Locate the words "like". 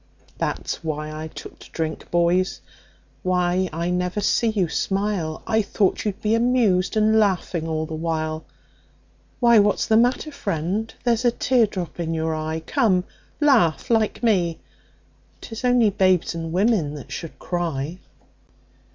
13.91-14.23